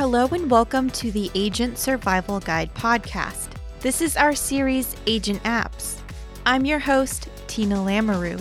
Hello 0.00 0.26
and 0.28 0.50
welcome 0.50 0.88
to 0.92 1.12
the 1.12 1.30
Agent 1.34 1.76
Survival 1.76 2.40
Guide 2.40 2.72
podcast. 2.72 3.50
This 3.80 4.00
is 4.00 4.16
our 4.16 4.34
series, 4.34 4.96
Agent 5.06 5.42
Apps. 5.42 5.98
I'm 6.46 6.64
your 6.64 6.78
host, 6.78 7.28
Tina 7.48 7.84
Lamoreux. 7.84 8.40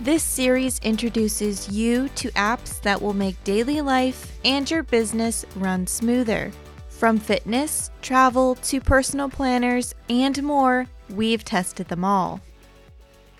This 0.00 0.22
series 0.22 0.78
introduces 0.78 1.68
you 1.68 2.08
to 2.10 2.30
apps 2.30 2.80
that 2.82 3.02
will 3.02 3.14
make 3.14 3.42
daily 3.42 3.80
life 3.80 4.38
and 4.44 4.70
your 4.70 4.84
business 4.84 5.44
run 5.56 5.88
smoother. 5.88 6.52
From 6.88 7.18
fitness, 7.18 7.90
travel, 8.00 8.54
to 8.54 8.80
personal 8.80 9.28
planners, 9.28 9.96
and 10.08 10.40
more, 10.40 10.86
we've 11.10 11.42
tested 11.42 11.88
them 11.88 12.04
all. 12.04 12.40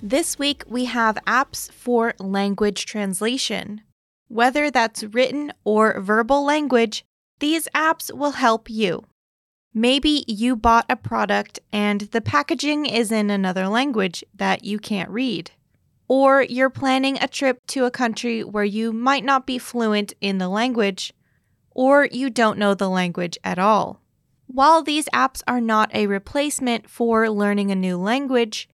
This 0.03 0.37
week, 0.37 0.65
we 0.67 0.87
have 0.87 1.17
apps 1.29 1.71
for 1.71 2.15
language 2.19 2.87
translation. 2.87 3.83
Whether 4.27 4.69
that's 4.69 5.05
written 5.05 5.53
or 5.63 6.01
verbal 6.01 6.45
language, 6.45 7.05
these 7.43 7.67
apps 7.75 8.15
will 8.17 8.31
help 8.31 8.71
you. 8.71 9.03
Maybe 9.75 10.25
you 10.29 10.55
bought 10.55 10.87
a 10.89 10.95
product 10.95 11.59
and 11.73 12.03
the 12.03 12.21
packaging 12.21 12.87
is 12.87 13.11
in 13.11 13.31
another 13.31 13.67
language 13.67 14.23
that 14.33 14.65
you 14.65 14.79
can't 14.79 15.11
read. 15.11 15.51
Or 16.07 16.43
you're 16.43 16.71
planning 16.71 17.19
a 17.21 17.27
trip 17.27 17.59
to 17.69 17.85
a 17.85 17.91
country 17.91 18.45
where 18.45 18.65
you 18.65 18.93
might 18.93 19.25
not 19.25 19.45
be 19.45 19.59
fluent 19.59 20.13
in 20.21 20.39
the 20.39 20.49
language, 20.49 21.15
or 21.73 22.09
you 22.13 22.31
don't 22.31 22.59
know 22.59 22.75
the 22.75 22.89
language 22.89 23.37
at 23.43 23.59
all. 23.59 24.01
While 24.47 24.85
these 24.85 25.09
apps 25.13 25.43
are 25.49 25.61
not 25.61 25.93
a 25.93 26.07
replacement 26.07 26.89
for 26.89 27.29
learning 27.29 27.73
a 27.73 27.75
new 27.75 27.97
language, 27.97 28.69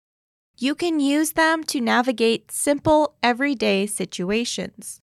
you 0.59 0.75
can 0.75 1.01
use 1.01 1.33
them 1.33 1.65
to 1.65 1.81
navigate 1.81 2.53
simple 2.53 3.15
everyday 3.23 3.87
situations. 3.87 5.01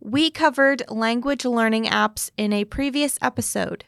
We 0.00 0.30
covered 0.30 0.84
language 0.88 1.44
learning 1.44 1.86
apps 1.86 2.30
in 2.36 2.52
a 2.52 2.64
previous 2.64 3.18
episode. 3.20 3.84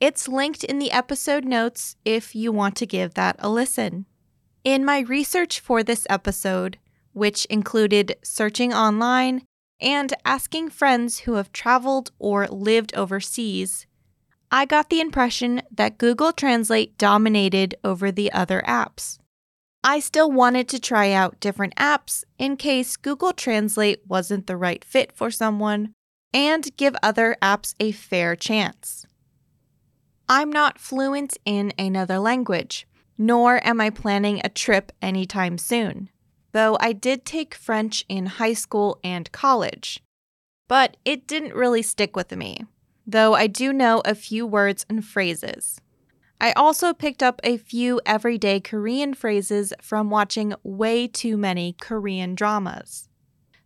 It's 0.00 0.28
linked 0.28 0.62
in 0.62 0.78
the 0.78 0.92
episode 0.92 1.46
notes 1.46 1.96
if 2.04 2.34
you 2.34 2.52
want 2.52 2.76
to 2.76 2.86
give 2.86 3.14
that 3.14 3.36
a 3.38 3.48
listen. 3.48 4.04
In 4.64 4.84
my 4.84 5.00
research 5.00 5.60
for 5.60 5.82
this 5.82 6.06
episode, 6.10 6.78
which 7.14 7.46
included 7.46 8.16
searching 8.22 8.74
online 8.74 9.44
and 9.80 10.12
asking 10.26 10.68
friends 10.68 11.20
who 11.20 11.34
have 11.34 11.52
traveled 11.52 12.10
or 12.18 12.46
lived 12.48 12.94
overseas, 12.94 13.86
I 14.50 14.66
got 14.66 14.90
the 14.90 15.00
impression 15.00 15.62
that 15.74 15.98
Google 15.98 16.32
Translate 16.32 16.98
dominated 16.98 17.76
over 17.82 18.12
the 18.12 18.30
other 18.30 18.62
apps. 18.68 19.18
I 19.88 20.00
still 20.00 20.32
wanted 20.32 20.68
to 20.70 20.80
try 20.80 21.12
out 21.12 21.38
different 21.38 21.76
apps 21.76 22.24
in 22.40 22.56
case 22.56 22.96
Google 22.96 23.32
Translate 23.32 24.00
wasn't 24.04 24.48
the 24.48 24.56
right 24.56 24.84
fit 24.84 25.12
for 25.12 25.30
someone 25.30 25.92
and 26.34 26.76
give 26.76 26.96
other 27.04 27.36
apps 27.40 27.72
a 27.78 27.92
fair 27.92 28.34
chance. 28.34 29.06
I'm 30.28 30.50
not 30.50 30.80
fluent 30.80 31.38
in 31.44 31.72
another 31.78 32.18
language, 32.18 32.88
nor 33.16 33.64
am 33.64 33.80
I 33.80 33.90
planning 33.90 34.40
a 34.42 34.48
trip 34.48 34.90
anytime 35.00 35.56
soon, 35.56 36.10
though 36.50 36.76
I 36.80 36.92
did 36.92 37.24
take 37.24 37.54
French 37.54 38.04
in 38.08 38.26
high 38.26 38.54
school 38.54 38.98
and 39.04 39.30
college. 39.30 40.02
But 40.66 40.96
it 41.04 41.28
didn't 41.28 41.54
really 41.54 41.82
stick 41.82 42.16
with 42.16 42.32
me, 42.32 42.64
though 43.06 43.34
I 43.34 43.46
do 43.46 43.72
know 43.72 44.02
a 44.04 44.16
few 44.16 44.48
words 44.48 44.84
and 44.88 45.04
phrases. 45.04 45.80
I 46.40 46.52
also 46.52 46.92
picked 46.92 47.22
up 47.22 47.40
a 47.42 47.56
few 47.56 48.00
everyday 48.04 48.60
Korean 48.60 49.14
phrases 49.14 49.72
from 49.80 50.10
watching 50.10 50.54
way 50.62 51.08
too 51.08 51.36
many 51.36 51.74
Korean 51.80 52.34
dramas. 52.34 53.08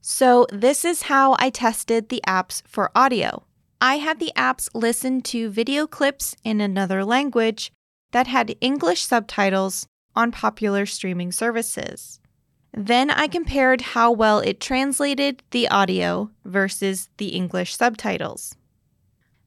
So, 0.00 0.46
this 0.50 0.84
is 0.84 1.02
how 1.02 1.36
I 1.38 1.50
tested 1.50 2.08
the 2.08 2.22
apps 2.26 2.62
for 2.66 2.90
audio. 2.94 3.44
I 3.80 3.96
had 3.96 4.18
the 4.18 4.32
apps 4.36 4.68
listen 4.72 5.20
to 5.22 5.50
video 5.50 5.86
clips 5.86 6.36
in 6.44 6.60
another 6.60 7.04
language 7.04 7.72
that 8.12 8.26
had 8.26 8.56
English 8.60 9.02
subtitles 9.02 9.86
on 10.14 10.32
popular 10.32 10.86
streaming 10.86 11.32
services. 11.32 12.20
Then 12.72 13.10
I 13.10 13.26
compared 13.26 13.80
how 13.80 14.12
well 14.12 14.38
it 14.38 14.60
translated 14.60 15.42
the 15.50 15.68
audio 15.68 16.30
versus 16.44 17.08
the 17.16 17.28
English 17.28 17.76
subtitles 17.76 18.56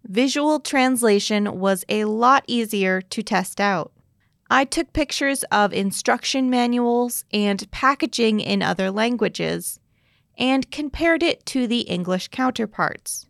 visual 0.04 0.60
translation 0.60 1.60
was 1.60 1.86
a 1.90 2.06
lot 2.06 2.44
easier 2.48 3.02
to 3.02 3.24
test 3.24 3.60
out. 3.60 3.92
I 4.50 4.66
took 4.66 4.94
pictures 4.94 5.44
of 5.46 5.74
instruction 5.74 6.50
manuals 6.50 7.26
and 7.32 7.70
packaging 7.72 8.40
in 8.40 8.62
other 8.62 8.92
languages 8.92 9.80
and 10.38 10.70
compared 10.70 11.24
it 11.24 11.46
to 11.48 11.68
the 11.68 11.82
English 11.82 12.28
counterparts. 12.28 13.28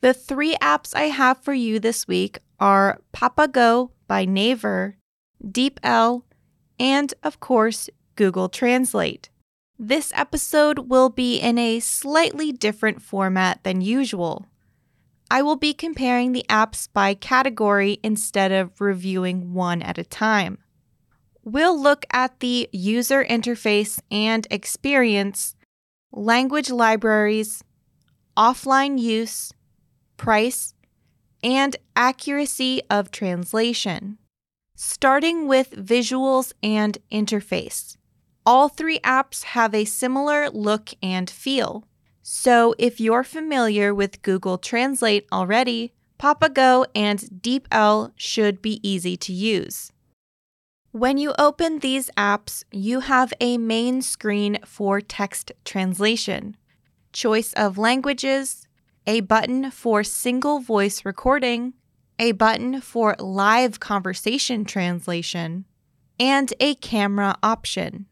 The 0.00 0.14
three 0.14 0.56
apps 0.56 0.94
I 0.96 1.04
have 1.04 1.38
for 1.38 1.54
you 1.54 1.78
this 1.78 2.08
week 2.08 2.38
are 2.58 3.00
Papago 3.12 3.90
by 4.08 4.24
Naver, 4.24 4.96
DeepL, 5.44 6.22
and 6.78 7.14
of 7.22 7.40
course, 7.40 7.88
Google 8.16 8.48
Translate. 8.48 9.30
This 9.78 10.12
episode 10.14 10.90
will 10.90 11.08
be 11.08 11.38
in 11.38 11.58
a 11.58 11.80
slightly 11.80 12.52
different 12.52 13.02
format 13.02 13.62
than 13.64 13.80
usual. 13.80 14.46
I 15.32 15.40
will 15.40 15.56
be 15.56 15.72
comparing 15.72 16.32
the 16.32 16.44
apps 16.50 16.88
by 16.92 17.14
category 17.14 17.98
instead 18.02 18.52
of 18.52 18.78
reviewing 18.82 19.54
one 19.54 19.80
at 19.80 19.96
a 19.96 20.04
time. 20.04 20.58
We'll 21.42 21.80
look 21.80 22.04
at 22.12 22.40
the 22.40 22.68
user 22.70 23.24
interface 23.24 23.98
and 24.10 24.46
experience, 24.50 25.56
language 26.12 26.68
libraries, 26.68 27.64
offline 28.36 29.00
use, 29.00 29.54
price, 30.18 30.74
and 31.42 31.76
accuracy 31.96 32.82
of 32.90 33.10
translation. 33.10 34.18
Starting 34.76 35.48
with 35.48 35.70
visuals 35.70 36.52
and 36.62 36.98
interface. 37.10 37.96
All 38.44 38.68
three 38.68 38.98
apps 38.98 39.44
have 39.44 39.74
a 39.74 39.86
similar 39.86 40.50
look 40.50 40.90
and 41.02 41.30
feel. 41.30 41.86
So, 42.34 42.74
if 42.78 42.98
you're 42.98 43.24
familiar 43.24 43.94
with 43.94 44.22
Google 44.22 44.56
Translate 44.56 45.26
already, 45.30 45.92
Papago 46.18 46.86
and 46.94 47.18
DeepL 47.18 48.12
should 48.16 48.62
be 48.62 48.80
easy 48.82 49.18
to 49.18 49.34
use. 49.34 49.92
When 50.92 51.18
you 51.18 51.34
open 51.38 51.80
these 51.80 52.10
apps, 52.16 52.64
you 52.72 53.00
have 53.00 53.34
a 53.38 53.58
main 53.58 54.00
screen 54.00 54.60
for 54.64 55.02
text 55.02 55.52
translation, 55.66 56.56
choice 57.12 57.52
of 57.52 57.76
languages, 57.76 58.66
a 59.06 59.20
button 59.20 59.70
for 59.70 60.02
single 60.02 60.60
voice 60.60 61.04
recording, 61.04 61.74
a 62.18 62.32
button 62.32 62.80
for 62.80 63.14
live 63.18 63.78
conversation 63.78 64.64
translation, 64.64 65.66
and 66.18 66.54
a 66.60 66.76
camera 66.76 67.36
option. 67.42 68.06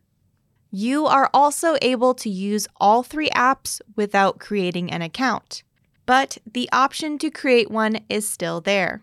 You 0.70 1.06
are 1.06 1.28
also 1.34 1.76
able 1.82 2.14
to 2.14 2.30
use 2.30 2.68
all 2.80 3.02
three 3.02 3.30
apps 3.30 3.80
without 3.96 4.38
creating 4.38 4.90
an 4.92 5.02
account, 5.02 5.64
but 6.06 6.38
the 6.50 6.68
option 6.72 7.18
to 7.18 7.30
create 7.30 7.70
one 7.70 8.00
is 8.08 8.28
still 8.28 8.60
there. 8.60 9.02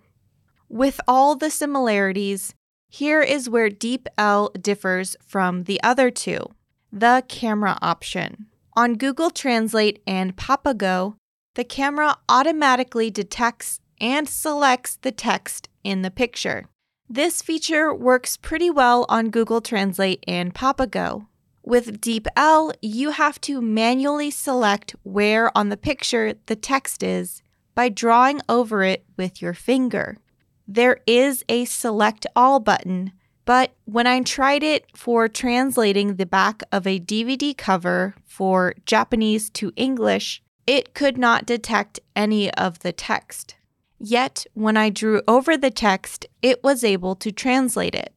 With 0.70 1.02
all 1.08 1.36
the 1.36 1.50
similarities, 1.50 2.54
here 2.90 3.22
is 3.22 3.50
where 3.50 3.70
DeepL 3.70 4.62
differs 4.62 5.16
from 5.26 5.64
the 5.64 5.82
other 5.84 6.10
two 6.10 6.48
the 6.92 7.22
camera 7.28 7.78
option. 7.82 8.48
On 8.76 8.96
Google 8.96 9.30
Translate 9.30 10.02
and 10.08 10.38
Papago, 10.38 11.16
the 11.56 11.66
camera 11.66 12.18
automatically 12.30 13.12
detects 13.12 13.82
and 14.00 14.30
selects 14.30 14.96
the 14.96 15.12
text 15.12 15.68
in 15.84 16.02
the 16.02 16.12
picture. 16.12 16.66
This 17.10 17.42
feature 17.42 17.94
works 17.94 18.38
pretty 18.38 18.70
well 18.70 19.06
on 19.10 19.32
Google 19.32 19.60
Translate 19.60 20.24
and 20.28 20.54
Papago, 20.54 21.28
with 21.68 22.00
DeepL, 22.00 22.74
you 22.82 23.12
have 23.12 23.42
to 23.42 23.60
manually 23.62 24.32
select 24.32 24.96
where 25.04 25.56
on 25.56 25.68
the 25.68 25.76
picture 25.76 26.34
the 26.46 26.56
text 26.56 27.04
is 27.04 27.44
by 27.76 27.90
drawing 27.90 28.40
over 28.48 28.84
it 28.84 29.04
with 29.18 29.42
your 29.42 29.54
finger. 29.54 30.18
There 30.66 31.00
is 31.06 31.44
a 31.50 31.66
Select 31.66 32.26
All 32.38 32.62
button, 32.62 33.12
but 33.44 33.74
when 33.84 34.08
I 34.08 34.22
tried 34.22 34.64
it 34.64 34.86
for 34.96 35.28
translating 35.28 36.16
the 36.16 36.26
back 36.26 36.64
of 36.72 36.88
a 36.88 37.02
DVD 37.02 37.56
cover 37.56 38.16
for 38.26 38.74
Japanese 38.86 39.50
to 39.52 39.74
English, 39.76 40.42
it 40.66 40.94
could 40.94 41.18
not 41.18 41.46
detect 41.46 42.00
any 42.16 42.50
of 42.54 42.80
the 42.80 42.94
text. 42.94 43.56
Yet, 44.00 44.46
when 44.54 44.78
I 44.78 44.90
drew 44.90 45.22
over 45.28 45.58
the 45.58 45.72
text, 45.72 46.28
it 46.42 46.64
was 46.64 46.86
able 46.86 47.16
to 47.16 47.32
translate 47.32 47.96
it. 47.96 48.14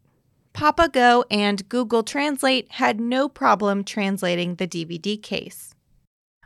Papago 0.52 1.24
and 1.30 1.68
Google 1.68 2.02
Translate 2.02 2.70
had 2.72 3.00
no 3.00 3.28
problem 3.28 3.84
translating 3.84 4.56
the 4.56 4.68
DVD 4.68 5.20
case. 5.20 5.74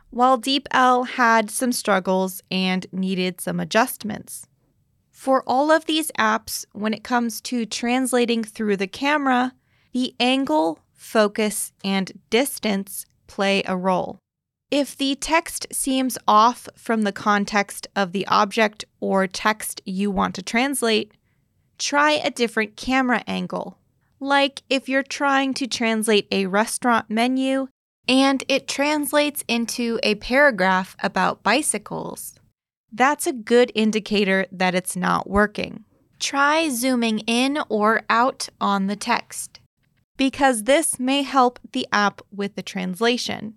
While 0.09 0.39
DeepL 0.39 1.07
had 1.07 1.51
some 1.51 1.71
struggles 1.71 2.41
and 2.49 2.85
needed 2.91 3.41
some 3.41 3.59
adjustments. 3.59 4.47
For 5.11 5.43
all 5.47 5.71
of 5.71 5.85
these 5.85 6.11
apps, 6.13 6.65
when 6.71 6.93
it 6.93 7.03
comes 7.03 7.41
to 7.41 7.65
translating 7.65 8.43
through 8.43 8.77
the 8.77 8.87
camera, 8.87 9.53
the 9.91 10.15
angle, 10.19 10.79
focus, 10.93 11.73
and 11.83 12.11
distance 12.29 13.05
play 13.27 13.63
a 13.65 13.75
role. 13.75 14.19
If 14.71 14.97
the 14.97 15.15
text 15.15 15.67
seems 15.71 16.17
off 16.27 16.67
from 16.75 17.03
the 17.03 17.11
context 17.11 17.87
of 17.95 18.11
the 18.11 18.27
object 18.27 18.85
or 18.99 19.27
text 19.27 19.81
you 19.85 20.11
want 20.11 20.35
to 20.35 20.41
translate, 20.41 21.13
try 21.77 22.11
a 22.11 22.31
different 22.31 22.75
camera 22.75 23.23
angle. 23.27 23.77
Like 24.25 24.63
if 24.71 24.89
you're 24.89 25.03
trying 25.03 25.53
to 25.53 25.67
translate 25.67 26.27
a 26.31 26.47
restaurant 26.47 27.11
menu 27.11 27.67
and 28.07 28.43
it 28.47 28.67
translates 28.67 29.43
into 29.47 29.99
a 30.01 30.15
paragraph 30.15 30.95
about 31.03 31.43
bicycles. 31.43 32.33
That's 32.91 33.27
a 33.27 33.33
good 33.33 33.71
indicator 33.75 34.47
that 34.51 34.73
it's 34.73 34.95
not 34.95 35.29
working. 35.29 35.85
Try 36.19 36.69
zooming 36.69 37.19
in 37.27 37.59
or 37.69 38.01
out 38.09 38.49
on 38.59 38.87
the 38.87 38.95
text 38.95 39.59
because 40.17 40.63
this 40.63 40.99
may 40.99 41.21
help 41.21 41.59
the 41.71 41.85
app 41.91 42.19
with 42.31 42.55
the 42.55 42.63
translation. 42.63 43.53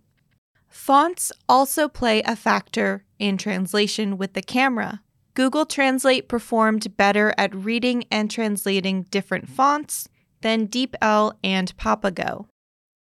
Fonts 0.68 1.32
also 1.48 1.88
play 1.88 2.20
a 2.26 2.36
factor 2.36 3.06
in 3.18 3.38
translation 3.38 4.18
with 4.18 4.34
the 4.34 4.42
camera. 4.42 5.00
Google 5.32 5.64
Translate 5.64 6.28
performed 6.28 6.94
better 6.98 7.32
at 7.38 7.54
reading 7.54 8.04
and 8.10 8.30
translating 8.30 9.04
different 9.04 9.48
fonts 9.48 10.10
than 10.40 10.68
DeepL 10.68 11.32
and 11.42 11.76
Papago. 11.76 12.46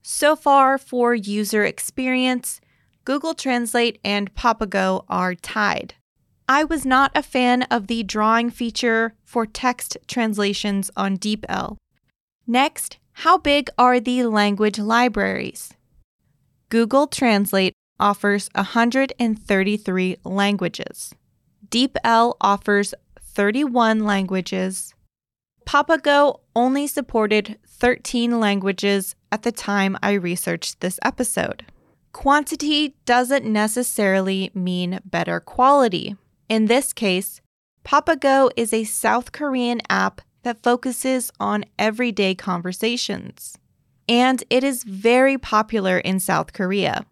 So 0.03 0.37
far 0.37 0.79
for 0.79 1.15
user 1.15 1.65
experience, 1.65 2.61
Google 3.05 3.35
Translate 3.35 3.99
and 4.05 4.35
Papago 4.35 5.05
are 5.09 5.35
tied. 5.35 5.95
I 6.49 6.65
was 6.65 6.85
not 6.85 7.11
a 7.15 7.23
fan 7.23 7.63
of 7.65 7.87
the 7.87 8.03
drawing 8.03 8.51
feature 8.51 9.15
for 9.25 9.47
text 9.47 9.97
translations 10.07 10.91
on 10.97 11.17
DeepL. 11.17 11.77
Next, 12.47 12.99
how 13.19 13.39
big 13.39 13.71
are 13.79 13.99
the 14.01 14.25
language 14.25 14.79
libraries? 14.79 15.73
Google 16.69 17.07
Translate 17.07 17.73
offers 17.99 18.51
133 18.55 20.17
languages. 20.25 21.15
DeepL 21.69 22.35
offers 22.41 22.95
31 23.23 24.05
languages. 24.05 24.95
Papago 25.67 26.41
only 26.55 26.87
supported 26.87 27.59
13 27.67 28.39
languages 28.39 29.15
at 29.33 29.43
the 29.43 29.53
time 29.53 29.97
I 30.03 30.13
researched 30.13 30.81
this 30.81 30.99
episode. 31.03 31.65
Quantity 32.13 32.95
doesn't 33.07 33.45
necessarily 33.45 34.51
mean 34.55 35.01
better 35.05 35.41
quality. 35.41 36.17
In 36.49 36.67
this 36.67 36.93
case, 36.93 37.41
Papago 37.85 38.51
is 38.57 38.73
a 38.73 38.85
South 38.85 39.33
Korean 39.33 39.81
app 39.91 40.21
that 40.43 40.63
focuses 40.63 41.33
on 41.41 41.65
everyday 41.79 42.35
conversations, 42.35 43.59
and 44.09 44.45
it 44.51 44.63
is 44.63 44.85
very 44.85 45.37
popular 45.39 45.99
in 45.99 46.21
South 46.21 46.53
Korea. 46.53 47.05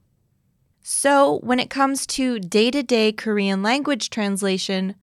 So, 0.82 1.38
when 1.42 1.58
it 1.58 1.70
comes 1.70 2.06
to 2.08 2.38
day 2.38 2.70
to 2.70 2.82
day 2.82 3.12
Korean 3.12 3.62
language 3.62 4.10
translation, 4.10 4.96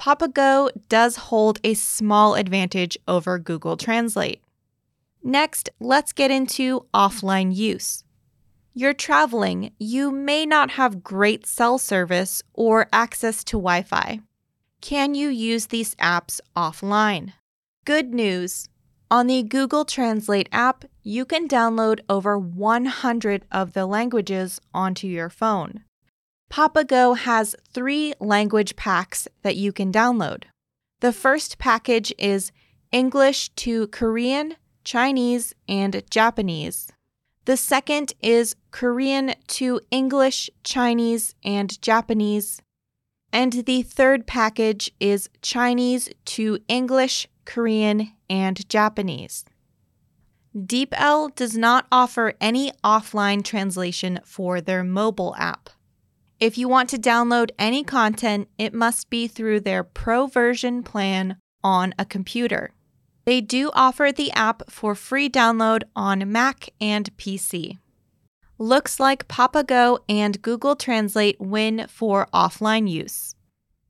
Papago 0.00 0.70
does 0.88 1.16
hold 1.16 1.60
a 1.62 1.74
small 1.74 2.34
advantage 2.34 2.96
over 3.06 3.38
Google 3.38 3.76
Translate. 3.76 4.40
Next, 5.22 5.68
let's 5.78 6.14
get 6.14 6.30
into 6.30 6.86
offline 6.94 7.54
use. 7.54 8.02
You're 8.72 8.94
traveling, 8.94 9.72
you 9.78 10.10
may 10.10 10.46
not 10.46 10.70
have 10.70 11.04
great 11.04 11.44
cell 11.44 11.76
service 11.76 12.42
or 12.54 12.86
access 12.94 13.44
to 13.44 13.58
Wi 13.58 13.82
Fi. 13.82 14.20
Can 14.80 15.14
you 15.14 15.28
use 15.28 15.66
these 15.66 15.94
apps 15.96 16.40
offline? 16.56 17.34
Good 17.84 18.14
news! 18.14 18.70
On 19.10 19.26
the 19.26 19.42
Google 19.42 19.84
Translate 19.84 20.48
app, 20.50 20.86
you 21.02 21.26
can 21.26 21.46
download 21.46 22.00
over 22.08 22.38
100 22.38 23.44
of 23.52 23.74
the 23.74 23.84
languages 23.84 24.62
onto 24.72 25.06
your 25.06 25.28
phone. 25.28 25.84
Papago 26.50 27.14
has 27.16 27.54
three 27.72 28.12
language 28.18 28.74
packs 28.74 29.28
that 29.42 29.56
you 29.56 29.72
can 29.72 29.92
download. 29.92 30.44
The 30.98 31.12
first 31.12 31.58
package 31.58 32.12
is 32.18 32.50
English 32.90 33.50
to 33.50 33.86
Korean, 33.88 34.56
Chinese, 34.82 35.54
and 35.68 36.02
Japanese. 36.10 36.92
The 37.44 37.56
second 37.56 38.14
is 38.20 38.56
Korean 38.72 39.34
to 39.46 39.80
English, 39.92 40.50
Chinese, 40.64 41.36
and 41.44 41.80
Japanese. 41.80 42.60
And 43.32 43.52
the 43.52 43.82
third 43.82 44.26
package 44.26 44.90
is 44.98 45.30
Chinese 45.42 46.10
to 46.26 46.58
English, 46.66 47.28
Korean, 47.44 48.12
and 48.28 48.68
Japanese. 48.68 49.44
DeepL 50.56 51.32
does 51.36 51.56
not 51.56 51.86
offer 51.92 52.34
any 52.40 52.72
offline 52.82 53.44
translation 53.44 54.18
for 54.24 54.60
their 54.60 54.82
mobile 54.82 55.36
app. 55.38 55.70
If 56.40 56.56
you 56.56 56.70
want 56.70 56.88
to 56.88 56.96
download 56.96 57.50
any 57.58 57.84
content, 57.84 58.48
it 58.56 58.72
must 58.72 59.10
be 59.10 59.28
through 59.28 59.60
their 59.60 59.84
pro 59.84 60.26
version 60.26 60.82
plan 60.82 61.36
on 61.62 61.92
a 61.98 62.06
computer. 62.06 62.70
They 63.26 63.42
do 63.42 63.70
offer 63.74 64.10
the 64.10 64.32
app 64.32 64.70
for 64.70 64.94
free 64.94 65.28
download 65.28 65.82
on 65.94 66.32
Mac 66.32 66.70
and 66.80 67.14
PC. 67.18 67.76
Looks 68.56 68.98
like 68.98 69.28
Papago 69.28 69.98
and 70.08 70.40
Google 70.40 70.76
Translate 70.76 71.38
win 71.38 71.84
for 71.88 72.26
offline 72.32 72.90
use, 72.90 73.34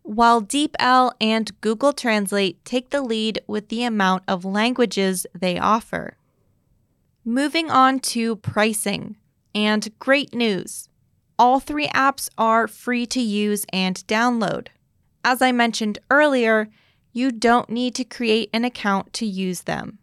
while 0.02 0.42
DeepL 0.42 1.12
and 1.20 1.58
Google 1.60 1.92
Translate 1.92 2.64
take 2.64 2.90
the 2.90 3.00
lead 3.00 3.40
with 3.46 3.68
the 3.68 3.84
amount 3.84 4.24
of 4.26 4.44
languages 4.44 5.24
they 5.32 5.56
offer. 5.56 6.16
Moving 7.24 7.70
on 7.70 8.00
to 8.00 8.36
pricing, 8.36 9.16
and 9.54 9.88
great 10.00 10.34
news 10.34 10.89
all 11.40 11.58
three 11.58 11.88
apps 11.88 12.28
are 12.36 12.68
free 12.68 13.06
to 13.06 13.18
use 13.18 13.64
and 13.72 13.96
download. 14.06 14.68
As 15.24 15.40
I 15.40 15.52
mentioned 15.52 15.98
earlier, 16.10 16.68
you 17.14 17.32
don't 17.32 17.70
need 17.70 17.94
to 17.94 18.04
create 18.04 18.50
an 18.52 18.66
account 18.66 19.14
to 19.14 19.24
use 19.24 19.62
them. 19.62 19.98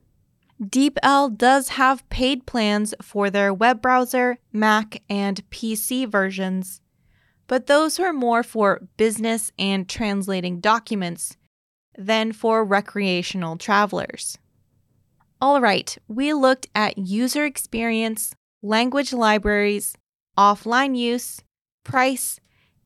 DeepL 0.60 1.38
does 1.38 1.70
have 1.70 2.10
paid 2.10 2.48
plans 2.48 2.96
for 3.04 3.30
their 3.30 3.54
web 3.54 3.84
browser, 3.84 4.40
Mac, 4.52 5.04
and 5.08 5.48
PC 5.52 6.08
versions, 6.10 6.82
but 7.46 7.68
those 7.68 8.00
are 8.00 8.12
more 8.12 8.42
for 8.42 8.88
business 8.98 9.52
and 9.60 9.88
translating 9.88 10.60
documents 10.60 11.38
than 11.96 12.32
for 12.32 12.66
recreational 12.66 13.58
travelers. 13.58 14.40
All 15.40 15.62
right, 15.62 15.96
we 16.08 16.34
looked 16.34 16.66
at 16.74 16.98
user 16.98 17.46
experience, 17.46 18.34
language 18.64 19.14
libraries, 19.14 19.96
offline 20.38 20.98
use, 20.98 21.42
price, 21.84 22.40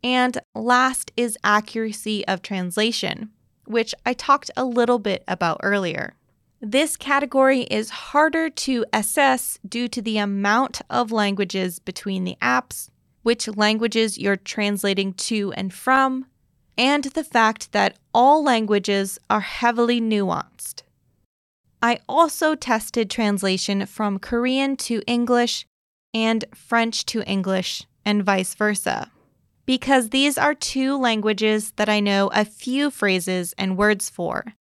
and 0.04 0.40
last 0.56 1.12
is 1.16 1.38
accuracy 1.44 2.26
of 2.28 2.42
translation, 2.42 3.32
which 3.66 3.94
I 4.06 4.14
talked 4.14 4.50
a 4.58 4.66
little 4.66 5.00
bit 5.00 5.24
about 5.28 5.60
earlier. 5.64 6.16
This 6.60 6.96
category 6.96 7.62
is 7.62 7.90
harder 7.90 8.50
to 8.50 8.86
assess 8.94 9.58
due 9.68 9.88
to 9.90 10.02
the 10.02 10.20
amount 10.20 10.82
of 10.90 11.12
languages 11.12 11.80
between 11.80 12.24
the 12.24 12.38
apps, 12.42 12.90
which 13.24 13.48
languages 13.48 14.18
you're 14.18 14.36
translating 14.36 15.14
to 15.14 15.52
and 15.54 15.74
from, 15.74 16.28
and 16.78 17.06
the 17.06 17.24
fact 17.24 17.72
that 17.72 17.98
all 18.14 18.44
languages 18.44 19.20
are 19.30 19.42
heavily 19.42 20.00
nuanced. 20.00 20.84
I 21.82 22.00
also 22.08 22.54
tested 22.54 23.10
translation 23.10 23.88
from 23.88 24.20
Korean 24.20 24.78
to 24.78 25.02
English 25.08 25.66
and 26.14 26.46
French 26.54 27.06
to 27.08 27.24
English, 27.24 27.84
and 28.06 28.24
vice 28.24 28.56
versa. 28.56 29.12
Because 29.66 30.10
these 30.10 30.38
are 30.38 30.54
two 30.54 30.98
languages 30.98 31.72
that 31.78 31.90
I 31.90 32.00
know 32.00 32.30
a 32.34 32.46
few 32.46 32.90
phrases 32.92 33.54
and 33.58 33.78
words 33.78 34.10
for. 34.10 34.54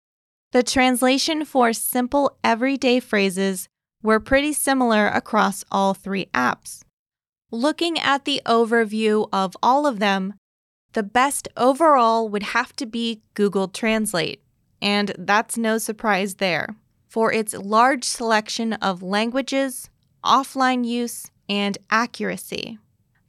The 0.52 0.62
translation 0.62 1.45
for 1.45 1.73
simple 1.73 2.37
everyday 2.42 3.00
phrases 3.00 3.69
were 4.02 4.21
pretty 4.21 4.52
similar 4.52 5.07
across 5.07 5.64
all 5.71 5.95
three 5.95 6.26
apps. 6.35 6.83
Looking 7.50 7.99
at 7.99 8.25
the 8.25 8.42
overview 8.47 9.28
of 9.33 9.57
all 9.62 9.87
of 9.87 9.99
them, 9.99 10.35
the 10.92 11.02
best 11.02 11.49
overall 11.57 12.28
would 12.28 12.42
have 12.42 12.75
to 12.76 12.87
be 12.87 13.23
Google 13.35 13.69
Translate, 13.69 14.42
and 14.83 15.12
that's 15.19 15.57
no 15.57 15.78
surprise 15.78 16.37
there, 16.37 16.76
for 17.09 17.33
its 17.33 17.54
large 17.54 18.04
selection 18.04 18.73
of 18.75 19.02
languages, 19.02 19.88
offline 20.25 20.85
use, 20.85 21.30
and 21.50 21.76
accuracy. 21.90 22.78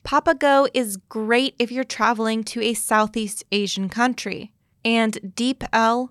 Papago 0.03 0.67
is 0.73 0.97
great 1.09 1.55
if 1.59 1.71
you're 1.71 1.83
traveling 1.83 2.43
to 2.45 2.61
a 2.61 2.75
Southeast 2.75 3.43
Asian 3.51 3.89
country, 3.89 4.53
and 4.85 5.13
DeepL, 5.35 6.09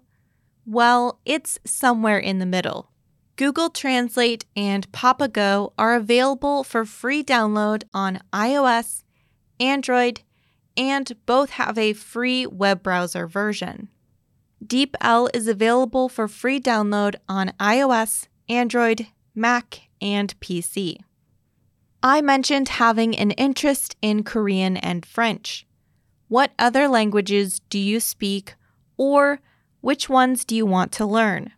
well, 0.67 1.21
it's 1.25 1.59
somewhere 1.65 2.19
in 2.19 2.39
the 2.39 2.47
middle. 2.47 2.91
Google 3.37 3.71
Translate 3.71 4.45
and 4.55 4.91
Papago 4.93 5.73
are 5.79 5.95
available 5.95 6.63
for 6.63 6.85
free 6.85 7.25
download 7.25 7.85
on 7.95 8.21
iOS, 8.33 9.03
Android, 9.59 10.21
and 10.77 11.13
both 11.27 11.51
have 11.51 11.79
a 11.79 11.93
free 11.93 12.47
web 12.47 12.83
browser 12.83 13.27
version. 13.27 13.89
DeepL 14.65 15.29
is 15.35 15.49
available 15.49 16.09
for 16.09 16.29
free 16.29 16.61
download 16.61 17.17
on 17.29 17.53
iOS, 17.59 18.27
Android, 18.49 19.07
Mac, 19.35 19.89
and 20.01 20.39
PC. 20.41 20.99
I 22.03 22.23
mentioned 22.23 22.71
having 22.71 23.15
an 23.17 23.33
interest 23.33 23.97
in 24.01 24.23
Korean 24.23 24.79
and 24.79 25.05
French. 25.05 25.67
What 26.29 26.53
other 26.59 26.89
languages 26.89 27.61
do 27.69 27.79
you 27.79 28.01
speak, 28.01 28.55
or 28.97 29.41
which 29.83 30.09
ones 30.09 30.45
do 30.45 30.57
you 30.57 30.65
want 30.65 30.93
to 30.93 31.05
learn? 31.05 31.53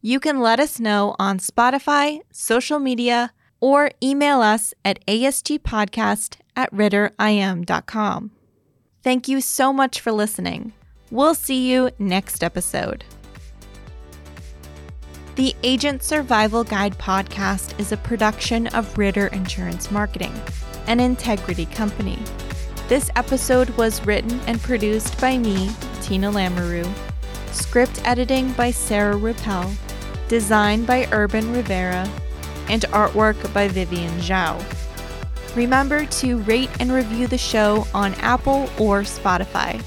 You 0.00 0.20
can 0.20 0.40
let 0.40 0.60
us 0.60 0.78
know 0.78 1.16
on 1.18 1.38
Spotify, 1.38 2.20
social 2.30 2.78
media, 2.78 3.32
or 3.60 3.90
email 4.02 4.42
us 4.42 4.74
at 4.84 5.04
asgpodcast 5.06 6.36
at 6.54 6.70
ritterim.com. 6.72 8.30
Thank 9.02 9.28
you 9.28 9.40
so 9.40 9.72
much 9.72 10.00
for 10.00 10.12
listening. 10.12 10.72
We'll 11.10 11.34
see 11.34 11.70
you 11.70 11.90
next 11.98 12.44
episode. 12.44 13.04
The 15.36 15.56
Agent 15.64 16.04
Survival 16.04 16.62
Guide 16.62 16.96
podcast 16.96 17.76
is 17.80 17.90
a 17.90 17.96
production 17.96 18.68
of 18.68 18.96
Ritter 18.96 19.26
Insurance 19.26 19.90
Marketing, 19.90 20.32
an 20.86 21.00
integrity 21.00 21.66
company. 21.66 22.20
This 22.86 23.10
episode 23.16 23.68
was 23.70 24.06
written 24.06 24.38
and 24.46 24.62
produced 24.62 25.20
by 25.20 25.36
me, 25.38 25.72
Tina 26.02 26.30
Lamoreux. 26.30 26.88
Script 27.50 28.00
editing 28.04 28.52
by 28.52 28.70
Sarah 28.70 29.16
Rueppel. 29.16 29.74
Design 30.28 30.84
by 30.84 31.08
Urban 31.10 31.52
Rivera. 31.52 32.08
And 32.68 32.82
artwork 32.92 33.52
by 33.52 33.66
Vivian 33.66 34.16
Zhao. 34.20 34.62
Remember 35.56 36.06
to 36.06 36.38
rate 36.42 36.70
and 36.78 36.92
review 36.92 37.26
the 37.26 37.38
show 37.38 37.88
on 37.92 38.14
Apple 38.14 38.70
or 38.78 39.02
Spotify. 39.02 39.82